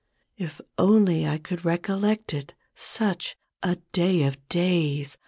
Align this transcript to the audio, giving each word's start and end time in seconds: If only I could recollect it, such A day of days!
If 0.35 0.59
only 0.79 1.27
I 1.27 1.37
could 1.37 1.63
recollect 1.63 2.33
it, 2.33 2.55
such 2.73 3.37
A 3.61 3.75
day 3.91 4.23
of 4.23 4.49
days! 4.49 5.15